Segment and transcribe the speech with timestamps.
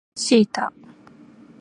[0.15, 0.73] シータ